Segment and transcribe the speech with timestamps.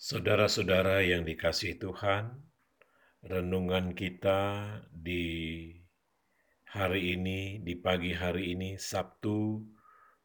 [0.00, 2.32] Saudara-saudara yang dikasihi Tuhan,
[3.20, 5.68] renungan kita di
[6.72, 9.60] hari ini, di pagi hari ini, Sabtu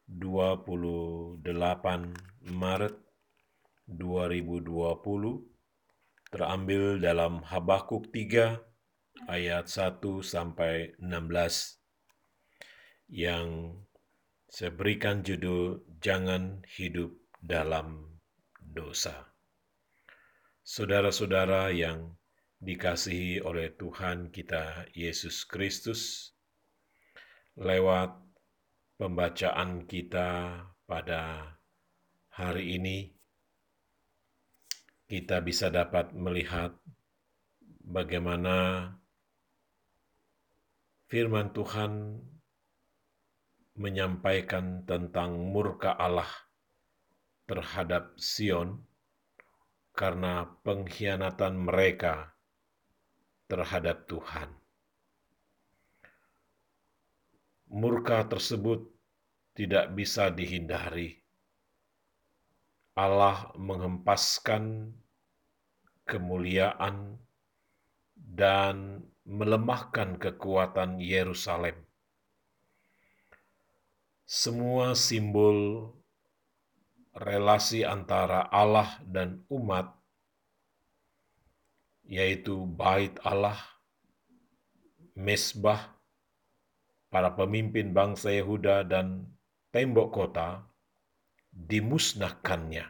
[0.08, 1.44] 28
[2.56, 2.96] Maret
[3.84, 5.44] 2020,
[6.32, 8.56] terambil dalam Habakuk 3
[9.28, 11.84] ayat 1 sampai 16
[13.12, 13.76] yang
[14.48, 17.12] saya berikan judul Jangan Hidup
[17.44, 18.16] dalam
[18.56, 19.35] Dosa.
[20.66, 22.10] Saudara-saudara yang
[22.58, 26.34] dikasihi oleh Tuhan kita Yesus Kristus,
[27.54, 28.10] lewat
[28.98, 31.54] pembacaan kita pada
[32.34, 33.14] hari ini,
[35.06, 36.74] kita bisa dapat melihat
[37.86, 38.90] bagaimana
[41.06, 42.18] firman Tuhan
[43.78, 46.26] menyampaikan tentang murka Allah
[47.46, 48.82] terhadap Sion
[49.96, 52.36] karena pengkhianatan mereka
[53.48, 54.52] terhadap Tuhan.
[57.72, 58.92] Murka tersebut
[59.56, 61.16] tidak bisa dihindari.
[62.92, 64.92] Allah menghempaskan
[66.04, 67.18] kemuliaan
[68.14, 71.76] dan melemahkan kekuatan Yerusalem.
[74.28, 75.90] Semua simbol
[77.16, 79.88] relasi antara Allah dan umat,
[82.04, 83.56] yaitu bait Allah,
[85.16, 85.96] mesbah,
[87.08, 89.24] para pemimpin bangsa Yehuda dan
[89.72, 90.68] tembok kota,
[91.56, 92.84] dimusnahkannya.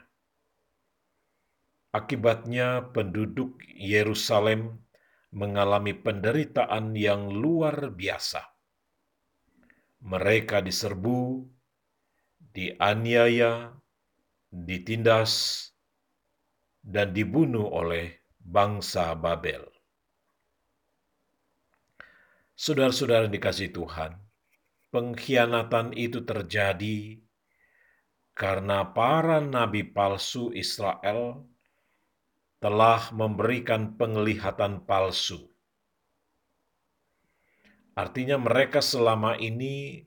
[1.94, 4.82] Akibatnya penduduk Yerusalem
[5.30, 8.42] mengalami penderitaan yang luar biasa.
[10.02, 11.46] Mereka diserbu,
[12.52, 13.72] dianiaya,
[14.64, 15.68] ditindas,
[16.80, 19.66] dan dibunuh oleh bangsa Babel.
[22.56, 24.16] Saudara-saudara dikasih Tuhan,
[24.88, 27.20] pengkhianatan itu terjadi
[28.32, 31.44] karena para nabi palsu Israel
[32.62, 35.52] telah memberikan penglihatan palsu.
[37.96, 40.04] Artinya, mereka selama ini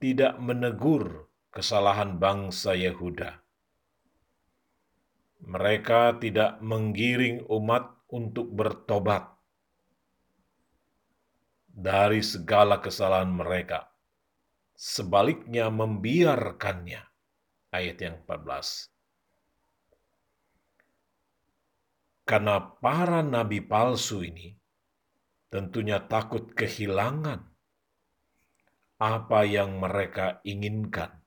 [0.00, 3.39] tidak menegur kesalahan bangsa Yehuda.
[5.40, 9.30] Mereka tidak menggiring umat untuk bertobat
[11.70, 13.88] dari segala kesalahan mereka.
[14.74, 17.02] Sebaliknya membiarkannya.
[17.70, 18.90] Ayat yang 14.
[22.26, 24.54] Karena para nabi palsu ini
[25.50, 27.42] tentunya takut kehilangan
[29.00, 31.19] apa yang mereka inginkan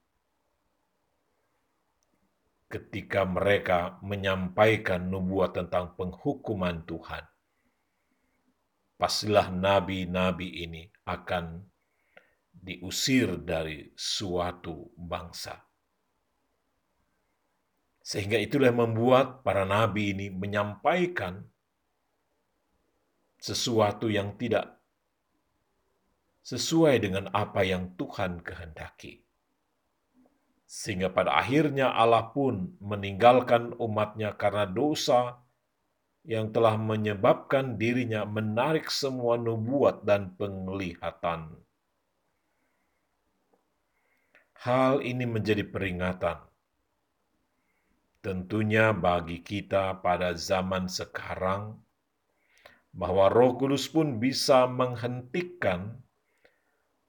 [2.74, 7.22] ketika mereka menyampaikan nubuat tentang penghukuman Tuhan.
[8.98, 11.62] Pastilah nabi-nabi ini akan
[12.50, 15.62] diusir dari suatu bangsa.
[18.02, 21.46] Sehingga itulah yang membuat para nabi ini menyampaikan
[23.38, 24.82] sesuatu yang tidak
[26.44, 29.23] sesuai dengan apa yang Tuhan kehendaki.
[30.66, 35.44] Sehingga pada akhirnya Allah pun meninggalkan umatnya karena dosa
[36.24, 41.52] yang telah menyebabkan dirinya menarik semua nubuat dan penglihatan.
[44.64, 46.40] Hal ini menjadi peringatan.
[48.24, 51.76] Tentunya bagi kita pada zaman sekarang,
[52.96, 56.00] bahwa Roh Kudus pun bisa menghentikan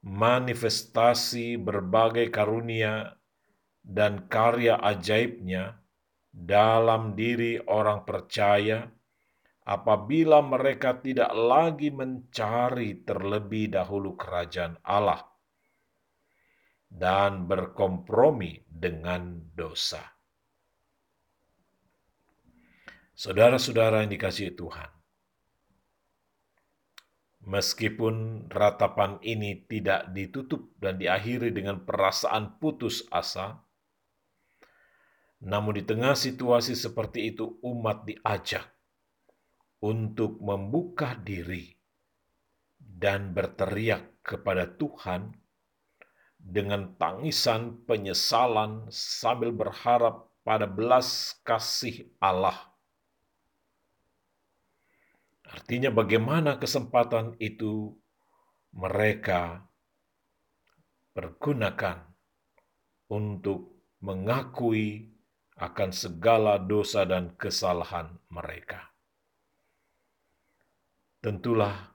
[0.03, 3.15] manifestasi berbagai karunia
[3.84, 5.77] dan karya ajaibnya
[6.33, 8.89] dalam diri orang percaya
[9.69, 15.23] apabila mereka tidak lagi mencari terlebih dahulu kerajaan Allah
[16.94, 20.03] dan berkompromi dengan dosa.
[23.14, 24.91] Saudara-saudara yang dikasihi Tuhan,
[27.47, 33.63] meskipun ratapan ini tidak ditutup dan diakhiri dengan perasaan putus asa,
[35.44, 38.64] namun di tengah situasi seperti itu umat diajak
[39.85, 41.69] untuk membuka diri
[42.81, 45.37] dan berteriak kepada Tuhan
[46.41, 52.73] dengan tangisan penyesalan sambil berharap pada belas kasih Allah.
[55.44, 57.93] Artinya bagaimana kesempatan itu
[58.73, 59.64] mereka
[61.12, 62.05] pergunakan
[63.12, 65.13] untuk mengakui
[65.55, 68.91] akan segala dosa dan kesalahan mereka.
[71.23, 71.95] Tentulah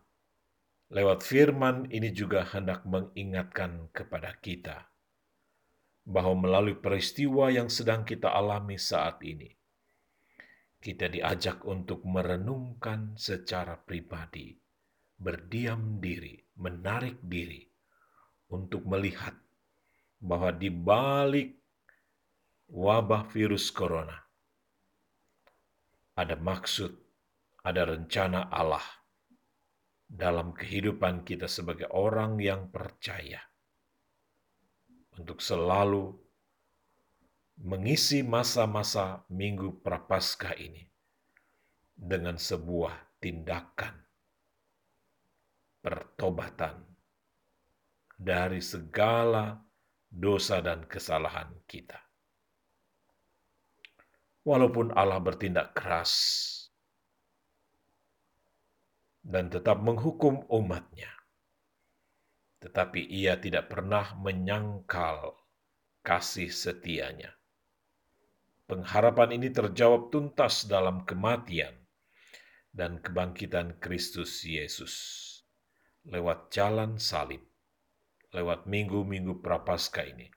[0.90, 4.90] lewat firman ini juga hendak mengingatkan kepada kita
[6.10, 9.54] bahwa melalui peristiwa yang sedang kita alami saat ini,
[10.82, 14.56] kita diajak untuk merenungkan secara pribadi,
[15.20, 17.62] berdiam diri, menarik diri
[18.50, 19.38] untuk melihat
[20.18, 21.59] bahwa di balik
[22.70, 24.30] wabah virus corona
[26.20, 26.92] ada maksud,
[27.64, 28.84] ada rencana Allah
[30.04, 33.40] dalam kehidupan kita sebagai orang yang percaya
[35.16, 36.12] untuk selalu
[37.64, 40.84] mengisi masa-masa Minggu Prapaskah ini
[41.96, 43.96] dengan sebuah tindakan
[45.80, 46.84] pertobatan
[48.20, 49.56] dari segala
[50.12, 52.09] dosa dan kesalahan kita.
[54.48, 56.12] Walaupun Allah bertindak keras
[59.20, 61.12] dan tetap menghukum umatnya,
[62.64, 65.36] tetapi ia tidak pernah menyangkal
[66.02, 67.36] kasih setianya.
[68.70, 71.74] Pengharapan ini terjawab tuntas dalam kematian
[72.70, 74.94] dan kebangkitan Kristus Yesus
[76.08, 77.42] lewat jalan salib,
[78.32, 80.30] lewat minggu-minggu prapaskah ini.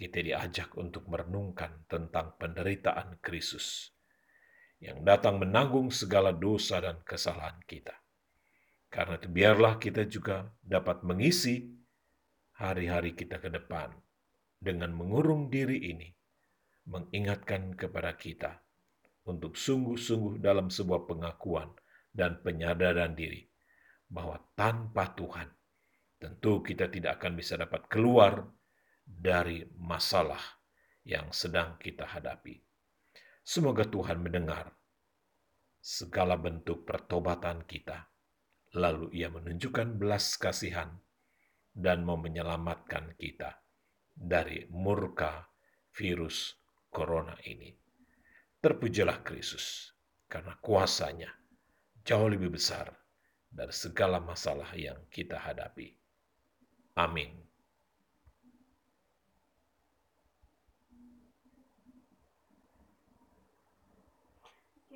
[0.00, 3.92] Kita diajak untuk merenungkan tentang penderitaan Kristus
[4.80, 7.92] yang datang menanggung segala dosa dan kesalahan kita.
[8.88, 11.68] Karena itu biarlah kita juga dapat mengisi
[12.56, 13.92] hari-hari kita ke depan
[14.56, 16.08] dengan mengurung diri ini,
[16.88, 18.56] mengingatkan kepada kita
[19.28, 21.76] untuk sungguh-sungguh dalam sebuah pengakuan
[22.08, 23.44] dan penyadaran diri
[24.08, 25.48] bahwa tanpa Tuhan
[26.16, 28.48] tentu kita tidak akan bisa dapat keluar
[29.10, 30.40] dari masalah
[31.02, 32.62] yang sedang kita hadapi.
[33.42, 34.70] Semoga Tuhan mendengar
[35.80, 38.10] segala bentuk pertobatan kita
[38.78, 40.94] Lalu ia menunjukkan belas kasihan
[41.74, 43.58] dan mau menyelamatkan kita
[44.14, 45.50] dari murka
[45.90, 46.54] virus
[46.86, 47.74] corona ini.
[48.62, 49.90] Terpujilah Kristus,
[50.30, 51.34] karena kuasanya
[52.06, 52.94] jauh lebih besar
[53.50, 55.90] dari segala masalah yang kita hadapi.
[56.94, 57.49] Amin.